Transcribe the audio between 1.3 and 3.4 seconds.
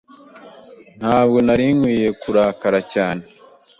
nari nkwiye kurakara cyane.